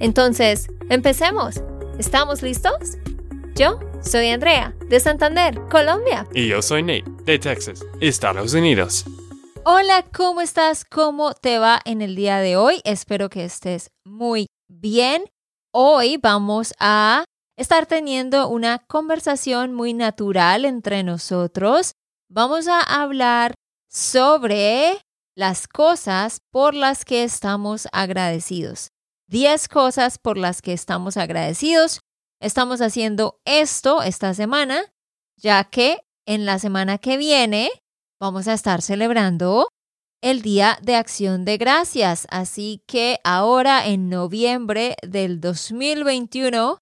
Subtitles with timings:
[0.00, 1.62] Entonces, empecemos.
[1.98, 2.98] ¿Estamos listos?
[3.54, 6.26] Yo soy Andrea, de Santander, Colombia.
[6.34, 9.04] Y yo soy Nate, de Texas, Estados Unidos.
[9.64, 10.84] Hola, ¿cómo estás?
[10.84, 12.80] ¿Cómo te va en el día de hoy?
[12.84, 15.24] Espero que estés muy bien.
[15.72, 17.24] Hoy vamos a
[17.56, 21.92] estar teniendo una conversación muy natural entre nosotros.
[22.28, 23.54] Vamos a hablar
[23.88, 25.00] sobre
[25.36, 28.88] las cosas por las que estamos agradecidos.
[29.28, 32.00] 10 cosas por las que estamos agradecidos.
[32.40, 34.92] Estamos haciendo esto esta semana,
[35.36, 37.70] ya que en la semana que viene
[38.20, 39.68] vamos a estar celebrando
[40.22, 42.26] el Día de Acción de Gracias.
[42.30, 46.78] Así que ahora en noviembre del 2021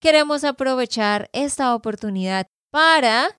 [0.00, 3.38] queremos aprovechar esta oportunidad para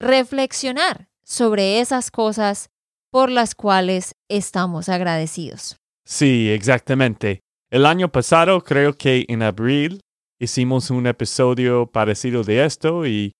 [0.00, 2.70] reflexionar sobre esas cosas
[3.10, 5.76] por las cuales estamos agradecidos.
[6.04, 7.40] Sí, exactamente.
[7.72, 10.02] El año pasado, creo que en abril,
[10.38, 13.32] hicimos un episodio parecido de esto y,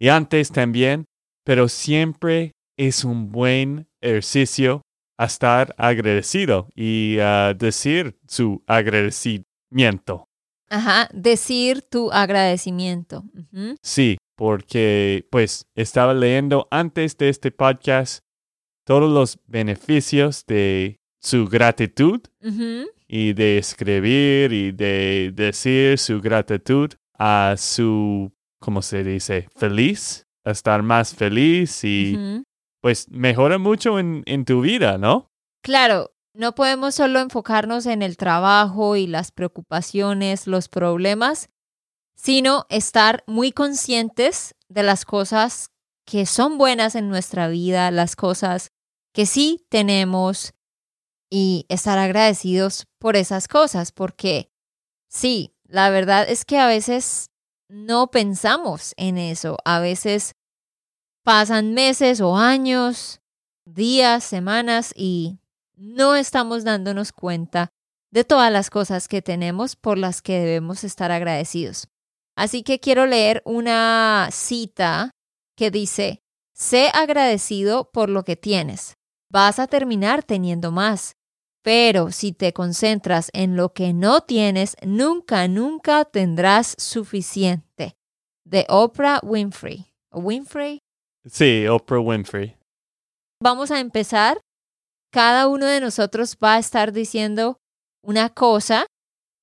[0.00, 1.04] y antes también,
[1.44, 4.82] pero siempre es un buen ejercicio
[5.16, 10.24] a estar agradecido y a decir su agradecimiento.
[10.68, 13.22] Ajá, decir tu agradecimiento.
[13.80, 18.24] Sí, porque pues estaba leyendo antes de este podcast
[18.84, 22.22] todos los beneficios de su gratitud
[23.08, 28.30] y de escribir y de decir su gratitud a su,
[28.60, 29.48] ¿cómo se dice?
[29.56, 32.44] Feliz, a estar más feliz y
[32.80, 35.30] pues mejora mucho en, en tu vida, ¿no?
[35.62, 41.48] Claro, no podemos solo enfocarnos en el trabajo y las preocupaciones, los problemas,
[42.14, 45.70] sino estar muy conscientes de las cosas
[46.04, 48.70] que son buenas en nuestra vida, las cosas
[49.12, 50.54] que sí tenemos
[51.30, 54.50] y estar agradecidos por esas cosas, porque
[55.08, 57.30] sí, la verdad es que a veces
[57.68, 60.32] no pensamos en eso, a veces
[61.22, 63.20] pasan meses o años,
[63.66, 65.38] días, semanas y
[65.76, 67.68] no estamos dándonos cuenta
[68.10, 71.88] de todas las cosas que tenemos por las que debemos estar agradecidos.
[72.36, 75.10] Así que quiero leer una cita
[75.56, 76.22] que dice,
[76.54, 78.94] sé agradecido por lo que tienes.
[79.30, 81.17] Vas a terminar teniendo más.
[81.68, 87.94] Pero si te concentras en lo que no tienes, nunca, nunca tendrás suficiente.
[88.46, 89.92] De Oprah Winfrey.
[90.10, 90.78] ¿Winfrey?
[91.26, 92.56] Sí, Oprah Winfrey.
[93.42, 94.40] Vamos a empezar
[95.12, 97.58] cada uno de nosotros va a estar diciendo
[98.02, 98.86] una cosa,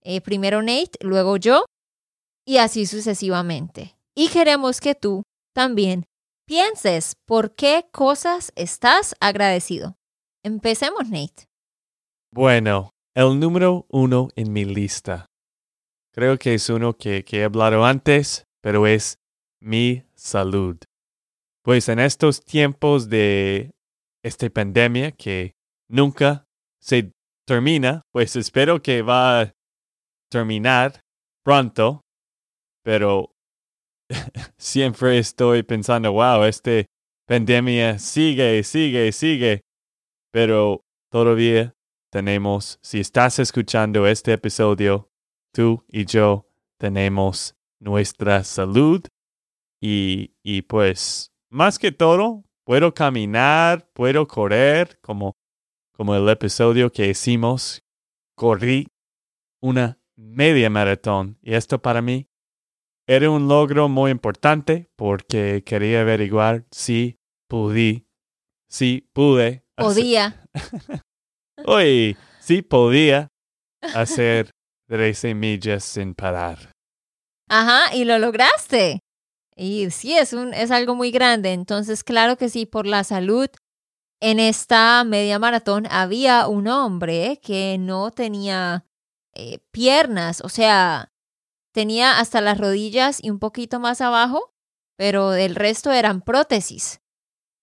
[0.02, 1.66] eh, primero Nate, luego yo,
[2.44, 4.00] y así sucesivamente.
[4.16, 5.22] Y queremos que tú
[5.54, 6.06] también
[6.48, 9.94] pienses por qué cosas estás agradecido.
[10.44, 11.46] Empecemos, Nate.
[12.36, 15.26] Bueno, el número uno en mi lista.
[16.14, 19.20] Creo que es uno que, he hablado antes, pero es
[19.62, 20.76] mi salud.
[21.64, 23.72] Pues en estos tiempos de
[24.22, 25.54] esta pandemia que
[25.90, 26.44] nunca
[26.82, 27.14] se
[27.48, 29.54] termina, pues espero que va a
[30.30, 31.00] terminar
[31.42, 32.02] pronto,
[32.84, 33.32] pero
[34.58, 36.84] siempre estoy pensando, wow, esta
[37.30, 39.62] pandemia sigue, sigue, sigue,
[40.34, 41.75] pero todavía
[42.16, 45.12] tenemos, si estás escuchando este episodio,
[45.54, 46.50] tú y yo
[46.80, 49.06] tenemos nuestra salud
[49.82, 55.34] y, y pues más que todo, puedo caminar, puedo correr, como
[55.92, 57.84] como el episodio que hicimos,
[58.38, 58.88] corrí
[59.62, 62.30] una media maratón y esto para mí
[63.08, 67.20] era un logro muy importante porque quería averiguar si
[67.50, 68.08] pude,
[68.70, 69.66] si pude.
[69.76, 70.48] Podía.
[71.64, 73.30] Oye, si podía
[73.94, 74.52] hacer
[74.88, 76.72] 13 millas sin parar.
[77.50, 79.00] Ajá, y lo lograste.
[79.56, 81.54] Y sí, es, un, es algo muy grande.
[81.54, 83.50] Entonces, claro que sí, por la salud
[84.22, 88.86] en esta media maratón había un hombre que no tenía
[89.34, 91.12] eh, piernas, o sea,
[91.74, 94.54] tenía hasta las rodillas y un poquito más abajo,
[94.98, 97.02] pero el resto eran prótesis.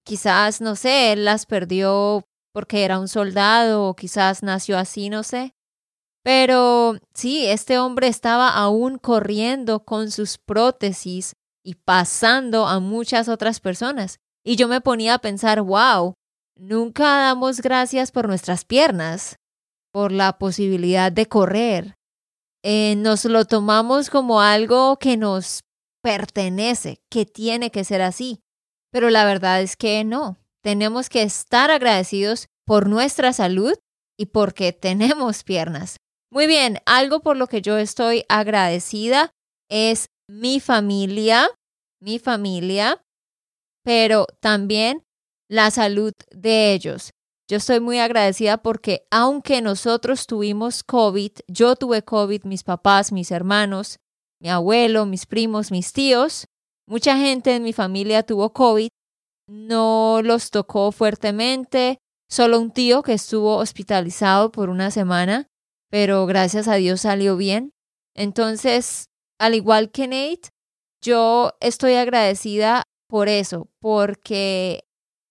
[0.05, 5.23] Quizás, no sé, él las perdió porque era un soldado o quizás nació así, no
[5.23, 5.55] sé.
[6.23, 11.35] Pero sí, este hombre estaba aún corriendo con sus prótesis
[11.65, 14.19] y pasando a muchas otras personas.
[14.45, 16.15] Y yo me ponía a pensar, wow,
[16.57, 19.37] nunca damos gracias por nuestras piernas,
[19.93, 21.95] por la posibilidad de correr.
[22.65, 25.63] Eh, nos lo tomamos como algo que nos
[26.03, 28.41] pertenece, que tiene que ser así.
[28.93, 30.39] Pero la verdad es que no.
[30.62, 33.75] Tenemos que estar agradecidos por nuestra salud
[34.19, 35.97] y porque tenemos piernas.
[36.31, 39.31] Muy bien, algo por lo que yo estoy agradecida
[39.69, 41.49] es mi familia,
[42.00, 43.05] mi familia,
[43.85, 45.05] pero también
[45.49, 47.11] la salud de ellos.
[47.50, 53.31] Yo estoy muy agradecida porque aunque nosotros tuvimos COVID, yo tuve COVID, mis papás, mis
[53.31, 53.99] hermanos,
[54.41, 56.47] mi abuelo, mis primos, mis tíos,
[56.87, 58.88] mucha gente en mi familia tuvo COVID,
[59.47, 61.99] no los tocó fuertemente,
[62.29, 65.49] solo un tío que estuvo hospitalizado por una semana,
[65.91, 67.73] pero gracias a Dios salió bien.
[68.15, 69.06] Entonces,
[69.39, 70.50] al igual que Nate,
[71.03, 74.85] yo estoy agradecida por eso, porque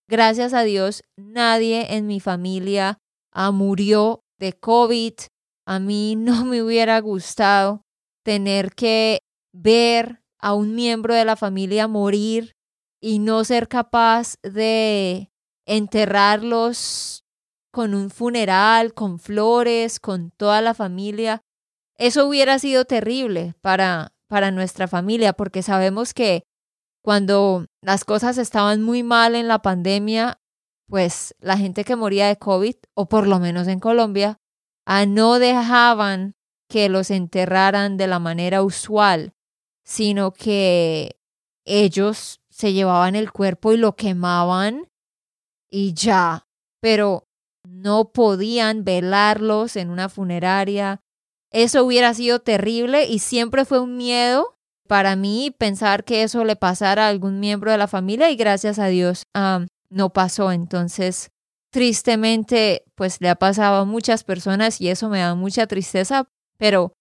[0.07, 2.97] gracias a Dios nadie en mi familia
[3.31, 5.13] ah, murió de COVID.
[5.65, 7.81] A mí no me hubiera gustado
[8.23, 9.19] tener que
[9.53, 12.53] ver a un miembro de la familia morir
[13.01, 15.31] y no ser capaz de
[15.65, 17.25] enterrarlos
[17.71, 21.41] con un funeral, con flores, con toda la familia.
[21.97, 26.43] Eso hubiera sido terrible para, para nuestra familia, porque sabemos que
[27.03, 30.39] cuando las cosas estaban muy mal en la pandemia,
[30.87, 34.39] pues la gente que moría de COVID, o por lo menos en Colombia,
[34.85, 36.35] ah, no dejaban
[36.69, 39.33] que los enterraran de la manera usual,
[39.83, 41.17] sino que
[41.65, 44.87] ellos se llevaban el cuerpo y lo quemaban
[45.69, 46.45] y ya,
[46.81, 47.23] pero
[47.67, 51.01] no podían velarlos en una funeraria.
[51.51, 54.57] Eso hubiera sido terrible y siempre fue un miedo
[54.87, 58.77] para mí pensar que eso le pasara a algún miembro de la familia y gracias
[58.77, 59.23] a Dios
[59.89, 60.51] no pasó.
[60.51, 61.31] Entonces,
[61.71, 66.27] tristemente, pues le ha pasado a muchas personas y eso me da mucha tristeza,
[66.57, 66.93] pero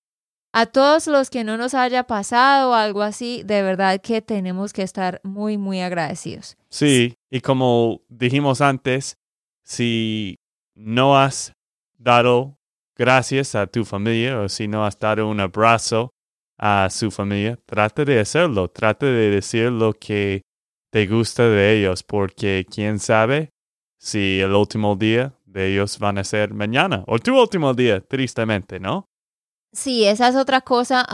[0.52, 4.82] a todos los que no nos haya pasado algo así, de verdad que tenemos que
[4.82, 6.56] estar muy, muy agradecidos.
[6.68, 9.16] Sí, y como dijimos antes,
[9.64, 10.36] si
[10.74, 11.52] no has
[11.98, 12.58] dado
[12.96, 16.10] gracias a tu familia o si no has dado un abrazo
[16.58, 20.42] a su familia, trate de hacerlo, trate de decir lo que
[20.90, 23.50] te gusta de ellos, porque quién sabe
[23.98, 28.80] si el último día de ellos van a ser mañana o tu último día, tristemente,
[28.80, 29.06] ¿no?
[29.72, 31.06] Sí, esa es otra cosa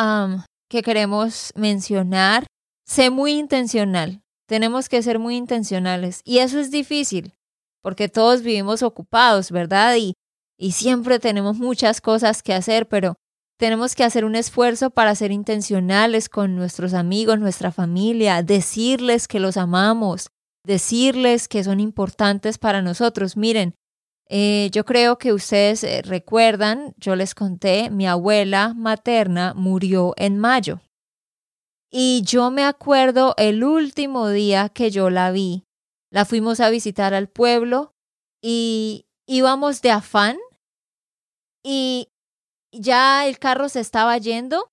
[0.68, 2.46] que queremos mencionar.
[2.86, 4.22] Sé muy intencional.
[4.48, 6.20] Tenemos que ser muy intencionales.
[6.24, 7.34] Y eso es difícil,
[7.82, 9.96] porque todos vivimos ocupados, ¿verdad?
[9.96, 10.14] Y,
[10.56, 13.16] y siempre tenemos muchas cosas que hacer, pero
[13.58, 19.40] tenemos que hacer un esfuerzo para ser intencionales con nuestros amigos, nuestra familia, decirles que
[19.40, 20.28] los amamos,
[20.64, 23.36] decirles que son importantes para nosotros.
[23.36, 23.74] Miren,
[24.28, 30.38] eh, yo creo que ustedes eh, recuerdan, yo les conté, mi abuela materna murió en
[30.38, 30.80] mayo.
[31.90, 35.64] Y yo me acuerdo el último día que yo la vi,
[36.10, 37.92] la fuimos a visitar al pueblo
[38.42, 40.36] y íbamos de afán
[41.62, 42.08] y
[42.72, 44.68] ya el carro se estaba yendo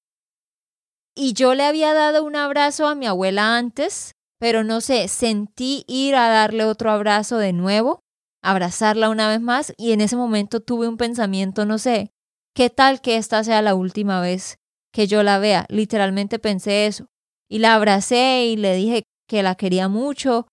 [1.16, 5.86] y yo le había dado un abrazo a mi abuela antes, pero no sé, sentí
[5.88, 8.04] ir a darle otro abrazo de nuevo
[8.44, 12.12] abrazarla una vez más y en ese momento tuve un pensamiento, no sé,
[12.54, 14.58] ¿qué tal que esta sea la última vez
[14.92, 15.66] que yo la vea?
[15.70, 17.08] Literalmente pensé eso.
[17.50, 20.48] Y la abracé y le dije que la quería mucho.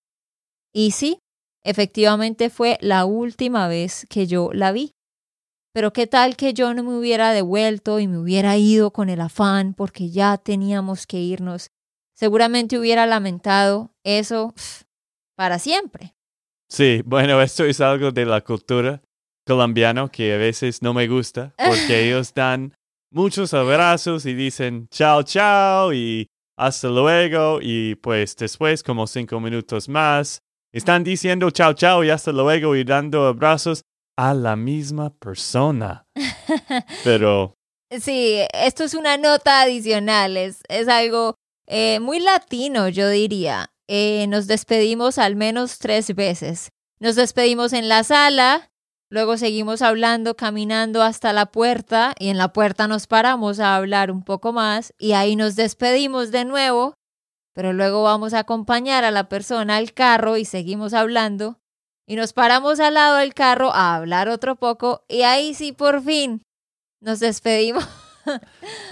[0.73, 1.19] Y sí,
[1.63, 4.93] efectivamente fue la última vez que yo la vi.
[5.73, 9.21] Pero qué tal que yo no me hubiera devuelto y me hubiera ido con el
[9.21, 11.71] afán porque ya teníamos que irnos.
[12.13, 14.53] Seguramente hubiera lamentado eso
[15.35, 16.13] para siempre.
[16.71, 19.01] Sí, bueno, esto es algo de la cultura
[19.45, 22.73] colombiana que a veces no me gusta porque ellos dan
[23.11, 29.89] muchos abrazos y dicen chao, chao y hasta luego y pues después como cinco minutos
[29.89, 30.39] más
[30.71, 33.81] están diciendo chao, chao y hasta luego y dando abrazos
[34.17, 36.05] a la misma persona.
[37.03, 37.55] Pero...
[37.99, 41.35] Sí, esto es una nota adicional, es, es algo
[41.67, 43.70] eh, muy latino, yo diría.
[43.87, 46.69] Eh, nos despedimos al menos tres veces.
[46.99, 48.69] Nos despedimos en la sala,
[49.09, 54.11] luego seguimos hablando, caminando hasta la puerta y en la puerta nos paramos a hablar
[54.11, 56.93] un poco más y ahí nos despedimos de nuevo,
[57.53, 61.57] pero luego vamos a acompañar a la persona al carro y seguimos hablando
[62.07, 66.03] y nos paramos al lado del carro a hablar otro poco y ahí sí por
[66.03, 66.43] fin
[67.01, 67.87] nos despedimos.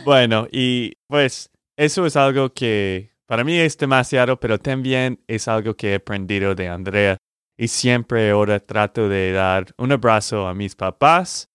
[0.03, 5.75] Bueno, y pues eso es algo que para mí es demasiado, pero también es algo
[5.75, 7.17] que he aprendido de Andrea.
[7.59, 11.47] Y siempre ahora trato de dar un abrazo a mis papás,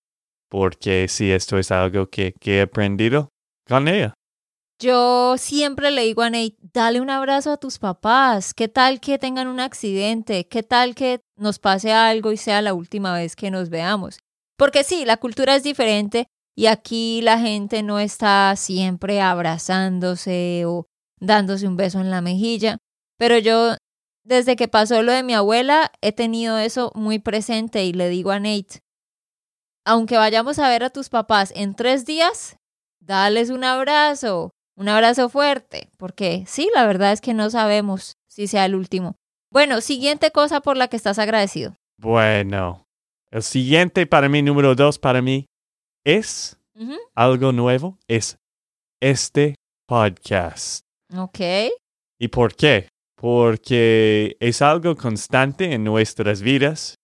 [0.48, 3.30] porque sí, esto es algo que, que he aprendido
[3.66, 4.14] con ella.
[4.80, 8.54] Yo siempre le digo a Nate, dale un abrazo a tus papás.
[8.54, 10.46] ¿Qué tal que tengan un accidente?
[10.46, 14.20] ¿Qué tal que nos pase algo y sea la última vez que nos veamos?
[14.56, 20.86] Porque sí, la cultura es diferente y aquí la gente no está siempre abrazándose o
[21.20, 22.78] dándose un beso en la mejilla.
[23.18, 23.76] Pero yo,
[24.24, 28.30] desde que pasó lo de mi abuela, he tenido eso muy presente y le digo
[28.30, 28.80] a Nate,
[29.84, 32.56] aunque vayamos a ver a tus papás en tres días,
[33.00, 38.46] dales un abrazo, un abrazo fuerte, porque sí, la verdad es que no sabemos si
[38.46, 39.16] sea el último.
[39.50, 41.76] Bueno, siguiente cosa por la que estás agradecido.
[41.98, 42.86] Bueno,
[43.30, 45.46] el siguiente para mí, número dos para mí,
[46.04, 46.58] es
[47.14, 48.38] algo nuevo, es
[49.00, 49.54] este
[49.86, 50.83] podcast.
[51.16, 51.38] Ok.
[52.18, 52.88] ¿Y por qué?
[53.16, 56.94] Porque es algo constante en nuestras vidas.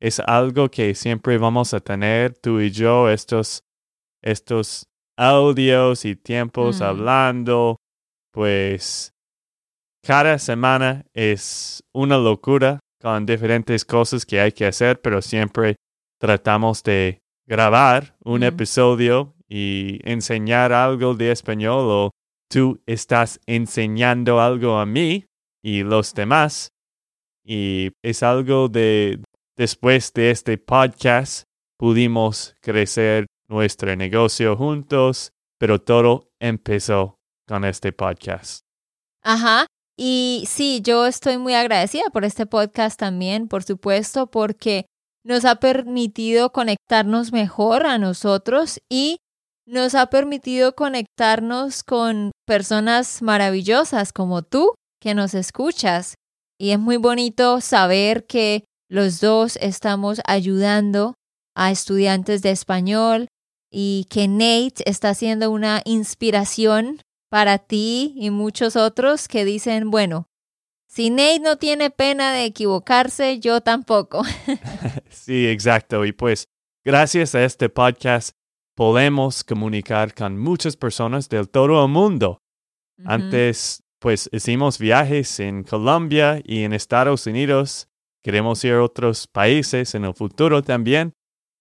[0.00, 3.60] Es algo que siempre vamos a tener tú y yo, estos,
[4.22, 4.84] estos
[5.16, 6.84] audios y tiempos Mm.
[6.84, 7.76] hablando.
[8.32, 9.10] Pues
[10.04, 15.76] cada semana es una locura con diferentes cosas que hay que hacer, pero siempre
[16.20, 18.44] tratamos de grabar un Mm.
[18.44, 22.10] episodio y enseñar algo de español o
[22.48, 25.26] tú estás enseñando algo a mí
[25.62, 26.72] y los demás.
[27.44, 29.22] Y es algo de,
[29.56, 31.44] después de este podcast,
[31.78, 38.60] pudimos crecer nuestro negocio juntos, pero todo empezó con este podcast.
[39.22, 39.66] Ajá.
[39.96, 44.86] Y sí, yo estoy muy agradecida por este podcast también, por supuesto, porque
[45.24, 49.18] nos ha permitido conectarnos mejor a nosotros y
[49.68, 56.14] nos ha permitido conectarnos con personas maravillosas como tú que nos escuchas.
[56.58, 61.14] Y es muy bonito saber que los dos estamos ayudando
[61.54, 63.28] a estudiantes de español
[63.70, 70.26] y que Nate está siendo una inspiración para ti y muchos otros que dicen, bueno,
[70.88, 74.22] si Nate no tiene pena de equivocarse, yo tampoco.
[75.10, 76.06] Sí, exacto.
[76.06, 76.48] Y pues
[76.86, 78.30] gracias a este podcast
[78.78, 82.44] podemos comunicar con muchas personas del todo el mundo.
[83.04, 87.88] Antes, pues hicimos viajes en Colombia y en Estados Unidos.
[88.22, 91.12] Queremos ir a otros países en el futuro también,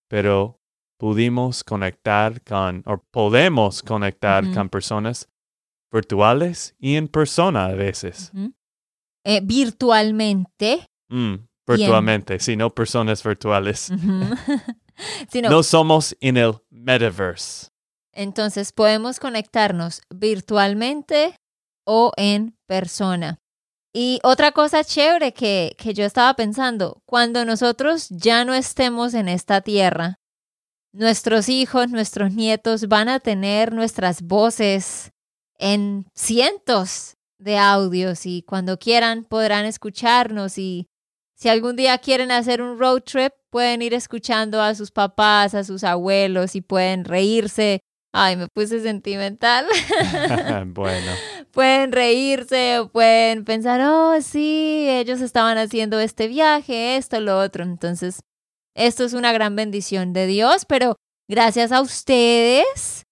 [0.08, 0.60] pero
[1.00, 5.28] pudimos conectar con, o podemos conectar con personas
[5.92, 8.32] virtuales y en persona a veces.
[9.26, 10.86] Eh, virtualmente.
[11.10, 11.34] Mm,
[11.66, 13.92] virtualmente, sí, no personas virtuales.
[15.50, 17.68] No somos en el metaverse.
[18.14, 21.36] Entonces podemos conectarnos virtualmente
[21.86, 23.40] o en persona.
[23.94, 29.28] Y otra cosa chévere que, que yo estaba pensando, cuando nosotros ya no estemos en
[29.28, 30.20] esta tierra,
[30.92, 35.12] nuestros hijos, nuestros nietos van a tener nuestras voces
[35.60, 40.88] en cientos de audios y cuando quieran podrán escucharnos y
[41.38, 45.64] si algún día quieren hacer un road trip, pueden ir escuchando a sus papás, a
[45.64, 47.82] sus abuelos y pueden reírse.
[48.12, 49.68] Ay, me puse sentimental.
[50.68, 51.12] bueno,
[51.52, 57.64] pueden reírse o pueden pensar, oh, sí, ellos estaban haciendo este viaje, esto, lo otro.
[57.64, 58.22] Entonces,
[58.76, 60.96] esto es una gran bendición de Dios, pero
[61.30, 63.04] gracias a ustedes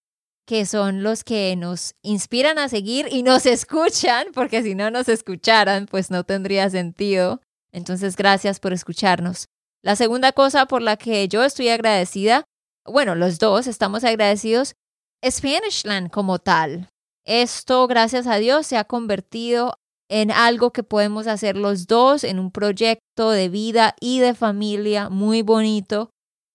[0.47, 5.09] que son los que nos inspiran a seguir y nos escuchan, porque si no nos
[5.09, 7.41] escucharan, pues no tendría sentido.
[7.75, 9.47] Entonces, gracias por escucharnos.
[9.83, 12.45] La segunda cosa por la que yo estoy agradecida,
[12.85, 14.75] bueno, los dos estamos agradecidos,
[15.21, 16.87] Spanishland como tal.
[17.25, 19.73] Esto, gracias a Dios, se ha convertido
[20.09, 25.09] en algo que podemos hacer los dos, en un proyecto de vida y de familia
[25.09, 26.11] muy bonito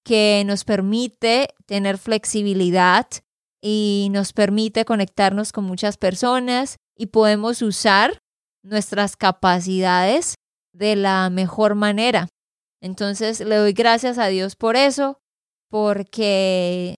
[0.06, 3.06] que nos permite tener flexibilidad
[3.60, 8.18] y nos permite conectarnos con muchas personas y podemos usar
[8.62, 10.36] nuestras capacidades
[10.72, 12.28] de la mejor manera.
[12.80, 15.18] Entonces le doy gracias a Dios por eso,
[15.68, 16.96] porque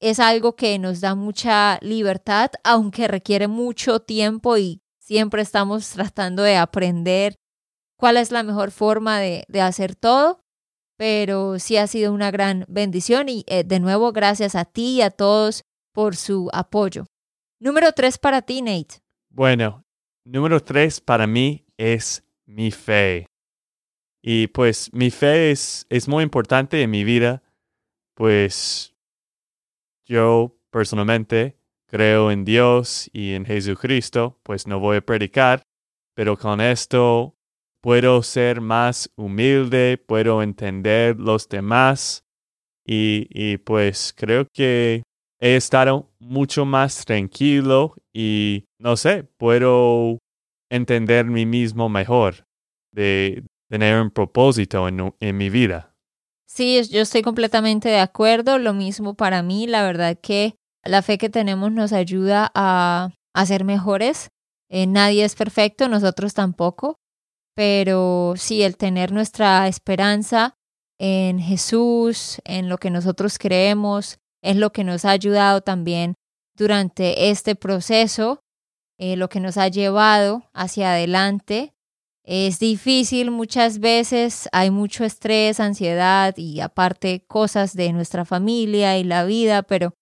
[0.00, 6.42] es algo que nos da mucha libertad, aunque requiere mucho tiempo y siempre estamos tratando
[6.42, 7.34] de aprender
[7.96, 10.40] cuál es la mejor forma de, de hacer todo,
[10.96, 15.02] pero sí ha sido una gran bendición y eh, de nuevo gracias a ti y
[15.02, 17.06] a todos por su apoyo.
[17.60, 19.00] Número tres para ti, Nate.
[19.30, 19.84] bueno,
[20.24, 23.26] número tres para mí es mi fe.
[24.22, 27.42] Y pues mi fe es, es muy importante en mi vida,
[28.14, 28.96] pues
[30.06, 35.62] yo personalmente creo en Dios y en Jesucristo, pues no voy a predicar,
[36.14, 37.36] pero con esto
[37.80, 42.24] puedo ser más humilde, puedo entender los demás
[42.84, 45.02] y, y pues creo que
[45.40, 50.18] he estado mucho más tranquilo y no sé, puedo
[50.70, 52.46] entender mí mismo mejor,
[52.92, 55.94] de tener un propósito en, en mi vida.
[56.46, 58.58] Sí, yo estoy completamente de acuerdo.
[58.58, 59.66] Lo mismo para mí.
[59.66, 64.30] La verdad que la fe que tenemos nos ayuda a, a ser mejores.
[64.70, 66.96] Eh, nadie es perfecto, nosotros tampoco.
[67.54, 70.54] Pero sí, el tener nuestra esperanza
[70.98, 76.14] en Jesús, en lo que nosotros creemos, es lo que nos ha ayudado también
[76.56, 78.40] durante este proceso,
[78.98, 81.72] eh, lo que nos ha llevado hacia adelante
[82.30, 89.04] es difícil muchas veces, hay mucho estrés, ansiedad y aparte cosas de nuestra familia y
[89.04, 89.94] la vida, pero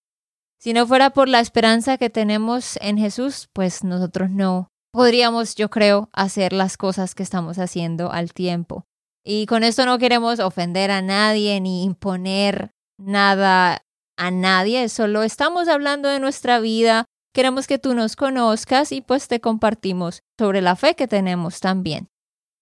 [0.59, 5.71] si no fuera por la esperanza que tenemos en Jesús, pues nosotros no podríamos, yo
[5.71, 8.87] creo, hacer las cosas que estamos haciendo al tiempo.
[9.25, 13.83] Y con esto no queremos ofender a nadie ni imponer nada
[14.17, 17.05] a nadie, solo estamos hablando de nuestra vida,
[17.37, 22.09] queremos que tú nos conozcas y pues te compartimos sobre la fe que tenemos también.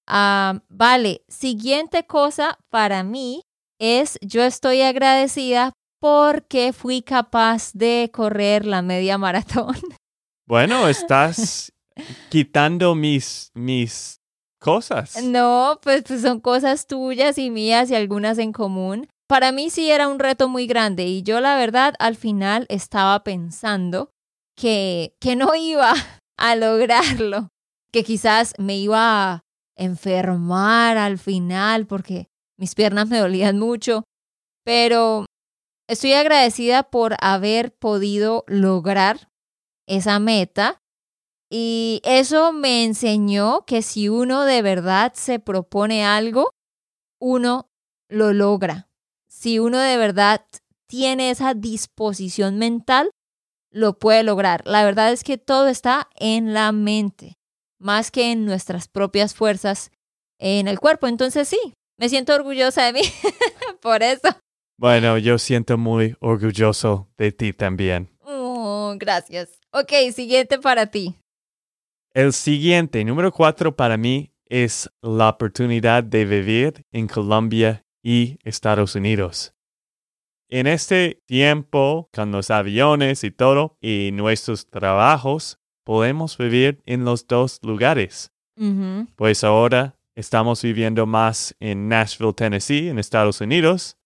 [0.09, 3.43] Ah, vale, siguiente cosa para mí
[3.79, 9.77] es yo estoy agradecida porque fui capaz de correr la media maratón.
[10.47, 11.73] Bueno, estás
[12.29, 14.21] quitando mis, mis
[14.59, 15.23] cosas.
[15.23, 19.07] No, pues, pues, son cosas tuyas y mías y algunas en común.
[19.27, 23.25] Para mí sí era un reto muy grande y yo la verdad al final estaba
[23.25, 24.11] pensando
[24.57, 25.93] que, que no iba
[26.39, 27.49] a lograrlo,
[27.93, 29.41] que quizás me iba a
[29.77, 34.05] enfermar al final porque mis piernas me dolían mucho,
[34.65, 35.27] pero
[35.89, 39.29] estoy agradecida por haber podido lograr
[39.87, 40.81] esa meta
[41.51, 46.51] y eso me enseñó que si uno de verdad se propone algo,
[47.21, 47.69] uno
[48.09, 48.89] lo logra.
[49.29, 50.47] Si uno de verdad
[50.89, 53.11] tiene esa disposición mental,
[53.75, 54.63] lo puede lograr.
[54.65, 57.37] La verdad es que todo está en la mente
[57.79, 59.91] más que en nuestras propias fuerzas
[60.39, 61.07] en el cuerpo.
[61.07, 63.03] Entonces sí, me siento orgullosa de mí
[63.83, 64.29] por eso.
[64.79, 68.11] Bueno, yo siento muy orgulloso de ti también.
[68.25, 69.51] Oh, gracias.
[69.71, 71.17] Ok, siguiente para ti.
[72.13, 78.95] El siguiente, número cuatro para mí, es la oportunidad de vivir en Colombia y Estados
[78.95, 79.54] Unidos.
[80.55, 87.27] En este tiempo, con los aviones y todo, y nuestros trabajos, podemos vivir en los
[87.27, 88.33] dos lugares.
[89.17, 93.99] Pues ahora estamos viviendo más en Nashville, Tennessee, en Estados Unidos,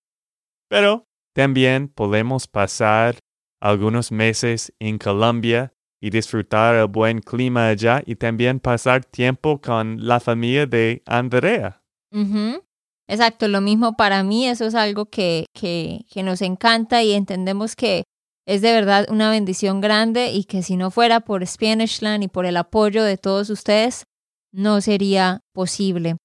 [0.70, 3.18] pero también podemos pasar
[3.60, 9.98] algunos meses en Colombia y disfrutar el buen clima allá y también pasar tiempo con
[10.00, 11.82] la familia de Andrea.
[13.08, 17.74] Exacto, lo mismo para mí, eso es algo que, que, que nos encanta y entendemos
[17.74, 18.04] que
[18.46, 22.44] es de verdad una bendición grande y que si no fuera por Spanishland y por
[22.44, 24.04] el apoyo de todos ustedes,
[24.52, 26.16] no sería posible.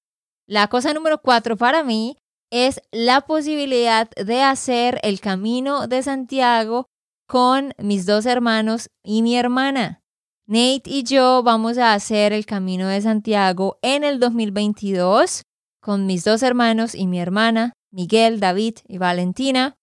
[0.46, 2.16] La cosa número cuatro para mí
[2.50, 6.86] es la posibilidad de hacer el camino de Santiago
[7.26, 10.02] con mis dos hermanos y mi hermana.
[10.46, 15.44] Nate y yo vamos a hacer el camino de Santiago en el 2022
[15.84, 19.74] con mis dos hermanos y mi hermana, Miguel, David y Valentina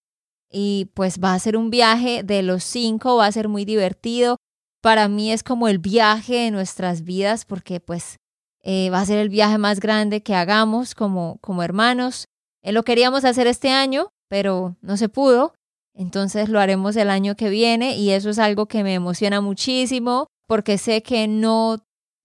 [0.50, 4.38] y pues va a ser un viaje de los cinco, va a ser muy divertido.
[4.82, 8.18] Para mí es como el viaje de nuestras vidas porque pues
[8.64, 12.26] eh, va a ser el viaje más grande que hagamos como, como hermanos.
[12.64, 15.54] Eh, lo queríamos hacer este año, pero no se pudo.
[15.94, 20.26] Entonces lo haremos el año que viene y eso es algo que me emociona muchísimo
[20.48, 21.78] porque sé que no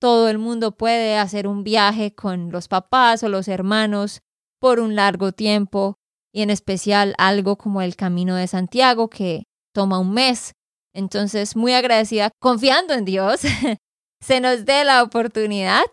[0.06, 4.20] todo el mundo puede hacer un viaje con los papás o los hermanos
[4.60, 5.96] por un largo tiempo
[6.32, 10.52] y en especial algo como el Camino de Santiago que toma un mes.
[10.94, 13.40] Entonces, muy agradecida, confiando en Dios,
[14.20, 15.86] se nos dé la oportunidad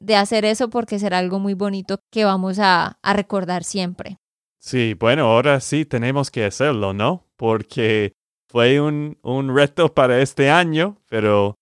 [0.00, 4.16] de hacer eso porque será algo muy bonito que vamos a, recordar siempre.
[4.58, 7.26] Sí, bueno, ahora sí tenemos que hacerlo, ¿no?
[7.36, 8.14] Porque
[8.48, 11.56] fue un, un reto para este año, pero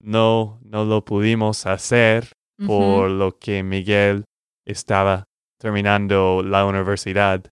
[0.00, 2.32] no, no lo pudimos hacer
[2.66, 4.24] por lo que Miguel
[4.66, 5.24] estaba
[5.58, 7.44] terminando la universidad.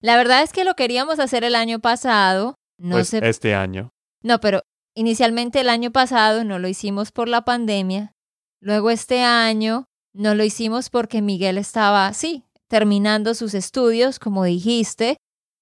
[0.00, 2.54] La verdad es que lo queríamos hacer el año pasado.
[2.78, 3.90] No pues este año.
[4.22, 4.62] No, pero
[4.94, 8.12] inicialmente el año pasado no lo hicimos por la pandemia.
[8.60, 15.16] Luego este año no lo hicimos porque Miguel estaba, sí, terminando sus estudios, como dijiste.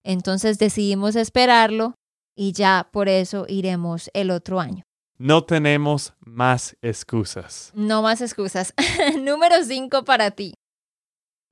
[0.05, 1.95] Entonces decidimos esperarlo
[2.37, 4.85] y ya por eso iremos el otro año.
[5.19, 7.71] No tenemos más excusas.
[7.75, 8.75] No más excusas.
[9.21, 10.55] Número cinco para ti.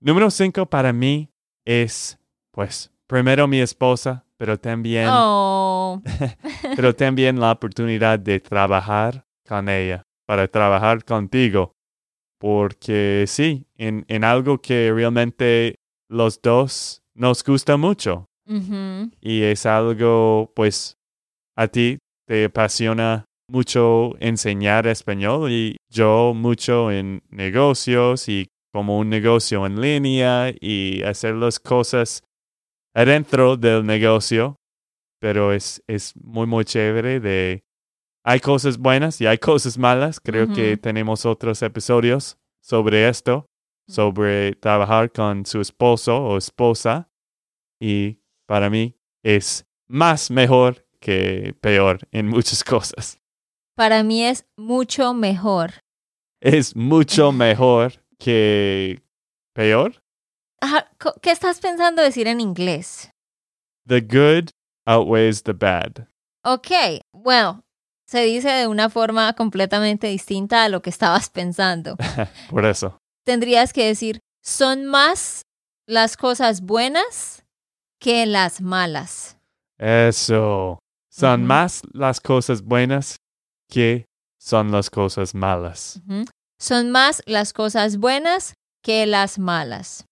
[0.00, 1.28] Número cinco para mí
[1.64, 2.18] es,
[2.52, 6.02] pues, primero mi esposa, pero también, Oh.
[6.76, 11.72] pero también la oportunidad de trabajar con ella, para trabajar contigo.
[12.38, 15.74] Porque sí, en, en algo que realmente
[16.08, 18.26] los dos nos gusta mucho.
[19.20, 20.96] Y es algo, pues,
[21.56, 29.08] a ti te apasiona mucho enseñar español y yo mucho en negocios y como un
[29.08, 32.22] negocio en línea y hacer las cosas
[32.94, 34.56] adentro del negocio.
[35.20, 37.64] Pero es, es muy, muy chévere de...
[38.24, 40.20] Hay cosas buenas y hay cosas malas.
[40.20, 43.46] Creo que tenemos otros episodios sobre esto,
[43.88, 47.10] sobre trabajar con su esposo o esposa.
[47.80, 53.19] Y para mí es más mejor que peor en muchas cosas.
[53.80, 55.72] Para mí es mucho mejor.
[56.42, 59.02] Es mucho mejor que
[59.54, 60.02] peor.
[60.60, 60.90] Ajá,
[61.22, 63.10] ¿Qué estás pensando decir en inglés?
[63.88, 64.50] The good
[64.86, 66.06] outweighs the bad.
[66.44, 67.62] Ok, bueno,
[68.06, 71.96] se dice de una forma completamente distinta a lo que estabas pensando.
[72.50, 72.98] Por eso.
[73.24, 75.46] Tendrías que decir, son más
[75.86, 77.46] las cosas buenas
[77.98, 79.38] que las malas.
[79.78, 80.78] Eso.
[81.10, 83.19] Son más las cosas buenas
[83.70, 84.04] que
[84.38, 86.00] son las cosas malas.
[86.58, 90.04] Son más las cosas buenas que las malas.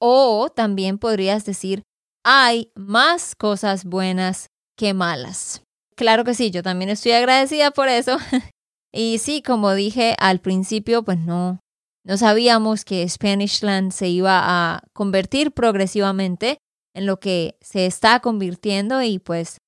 [0.00, 1.82] O también podrías decir,
[2.24, 5.62] hay más cosas buenas que malas.
[5.96, 8.18] Claro que sí, yo también estoy agradecida por eso.
[8.92, 11.60] y sí, como dije al principio, pues no,
[12.04, 16.58] no sabíamos que Spanishland se iba a convertir progresivamente
[16.94, 19.58] en lo que se está convirtiendo y pues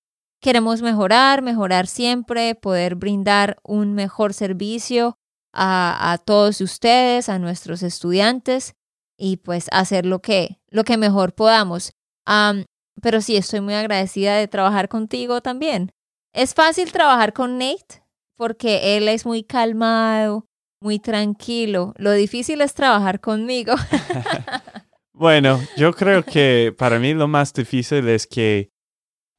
[0.40, 5.16] queremos mejorar, mejorar siempre, poder brindar un mejor servicio
[5.52, 8.74] a, a todos ustedes, a nuestros estudiantes
[9.18, 11.92] y pues hacer lo que, lo que mejor podamos.
[12.26, 12.64] Am,
[13.02, 15.92] pero sí, estoy muy agradecida de trabajar contigo también.
[16.32, 18.02] Es fácil trabajar con Nate
[18.36, 20.46] porque él es muy calmado,
[20.80, 21.92] muy tranquilo.
[21.98, 23.74] Lo difícil es trabajar conmigo.
[25.12, 28.69] Bueno, yo creo que para mí lo más difícil es que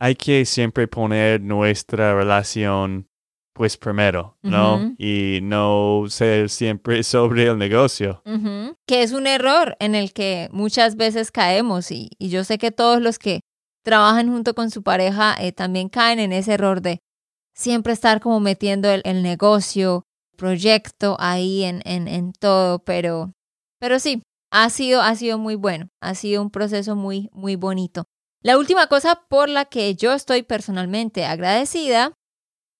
[0.02, 3.08] hay que siempre poner nuestra relación
[3.54, 4.96] pues primero, ¿no?
[4.98, 8.24] Y no ser siempre sobre el negocio.
[8.88, 12.72] Que es un error en el que muchas veces caemos y, y yo sé que
[12.72, 13.42] todos los que
[13.84, 16.98] trabajan junto con su pareja eh, también caen en ese error de
[17.54, 23.34] siempre estar como metiendo el, el negocio, proyecto ahí en, en, en todo, pero,
[23.80, 28.06] pero sí, ha sido, ha sido muy bueno, ha sido un proceso muy, muy bonito.
[28.44, 32.14] La última cosa por la que yo estoy personalmente agradecida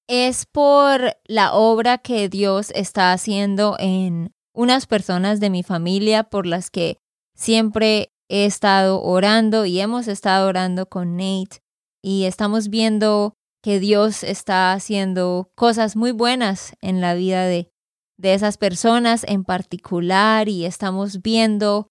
[0.08, 6.48] es por la obra que Dios está haciendo en unas personas de mi familia por
[6.48, 6.98] las que
[7.36, 11.60] siempre he estado orando y hemos estado orando con Nate.
[12.04, 17.70] Y estamos viendo que Dios está haciendo cosas muy buenas en la vida de,
[18.18, 21.88] de esas personas en particular y estamos viendo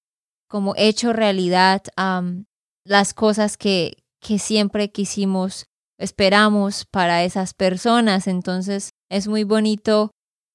[0.49, 2.47] como hecho realidad am,
[2.91, 8.27] las cosas que, que siempre quisimos, esperamos para esas personas.
[8.27, 10.11] Entonces es muy bonito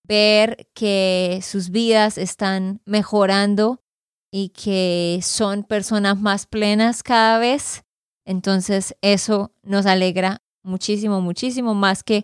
[0.05, 3.79] ver que sus vidas están mejorando
[4.33, 7.83] y que son personas más plenas cada vez.
[8.25, 12.23] Entonces eso nos alegra muchísimo, muchísimo más que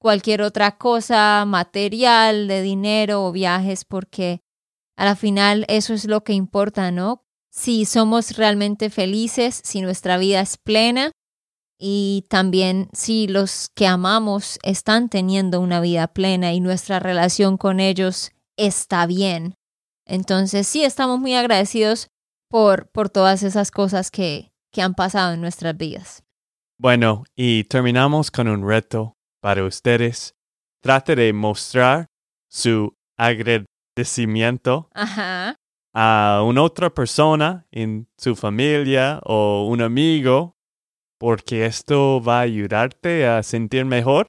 [0.00, 4.40] cualquier otra cosa material, de dinero o viajes, porque
[4.96, 7.23] a la final eso es lo que importa, ¿no?
[7.56, 11.12] Si somos realmente felices, si nuestra vida es plena
[11.78, 17.78] y también si los que amamos están teniendo una vida plena y nuestra relación con
[17.78, 19.54] ellos está bien.
[20.04, 22.08] Entonces sí, estamos muy agradecidos
[22.50, 26.24] por, por todas esas cosas que, que han pasado en nuestras vidas.
[26.76, 30.34] Bueno, y terminamos con un reto para ustedes.
[30.82, 32.06] Trate de mostrar
[32.50, 35.56] su agradecimiento Ajá.
[35.94, 40.56] A una otra persona en su familia o un amigo,
[41.18, 44.26] porque esto va a ayudarte a sentir mejor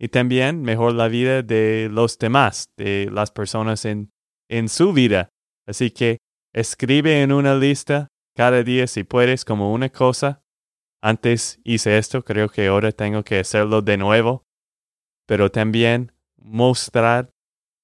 [0.00, 4.10] y también mejor la vida de los demás, de las personas en,
[4.48, 5.28] en su vida.
[5.66, 6.18] Así que
[6.54, 10.42] escribe en una lista cada día si puedes como una cosa.
[11.02, 14.44] Antes hice esto, creo que ahora tengo que hacerlo de nuevo,
[15.26, 17.30] pero también mostrar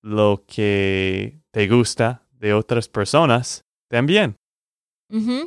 [0.03, 4.37] lo que te gusta de otras personas también.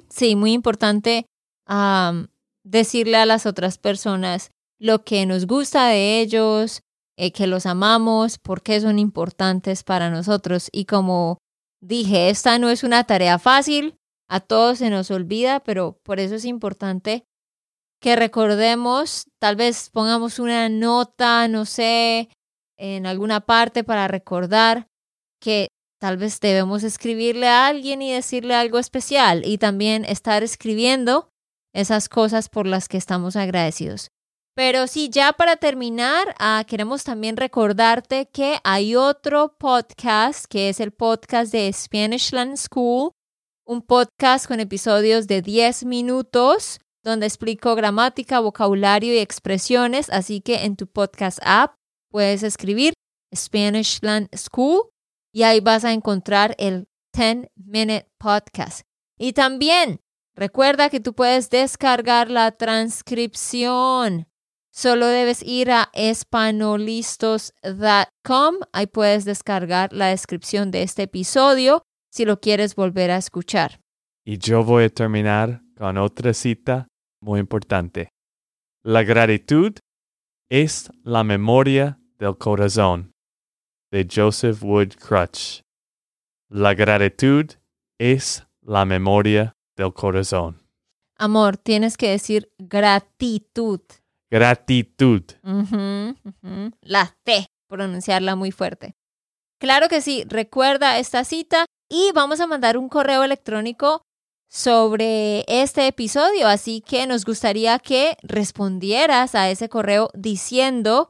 [0.10, 1.26] Sí, muy importante
[2.64, 6.82] decirle a las otras personas lo que nos gusta de ellos,
[7.18, 10.70] eh, que los amamos, por qué son importantes para nosotros.
[10.72, 11.40] Y como
[11.82, 13.96] dije, esta no es una tarea fácil,
[14.30, 17.24] a todos se nos olvida, pero por eso es importante
[18.00, 22.30] que recordemos, tal vez pongamos una nota, no sé,
[22.78, 24.88] en alguna parte para recordar
[25.42, 25.70] que
[26.00, 31.30] tal vez debemos escribirle a alguien y decirle algo especial y también estar escribiendo
[31.74, 34.10] esas cosas por las que estamos agradecidos.
[34.56, 40.80] Pero sí, ya para terminar, ah, queremos también recordarte que hay otro podcast que es
[40.80, 43.12] el podcast de Spanishland School,
[43.68, 50.10] un podcast con episodios de 10 minutos donde explico gramática, vocabulario y expresiones.
[50.10, 51.76] Así que en tu podcast app
[52.10, 52.94] puedes escribir
[53.36, 54.90] Spanishland School
[55.32, 58.82] y ahí vas a encontrar el 10 Minute Podcast.
[59.18, 60.02] Y también
[60.36, 64.28] recuerda que tú puedes descargar la transcripción
[64.78, 68.56] Solo debes ir a espanolistos.com.
[68.72, 73.80] Ahí puedes descargar la descripción de este episodio si lo quieres volver a escuchar.
[74.24, 76.88] Y yo voy a terminar con otra cita
[77.24, 78.10] muy importante.
[78.84, 79.74] La gratitud
[80.48, 83.14] es la memoria del corazón,
[83.92, 85.62] de Joseph Wood Crutch.
[86.50, 87.52] La gratitud
[88.00, 90.62] es la memoria del corazón.
[91.18, 93.82] Amor, tienes que decir gratitud.
[94.30, 95.24] Gratitud.
[96.82, 98.96] La T, pronunciarla muy fuerte.
[99.60, 104.04] Claro que sí, recuerda esta cita y vamos a mandar un correo electrónico
[104.50, 111.10] sobre este episodio, así que nos gustaría que respondieras a ese correo diciendo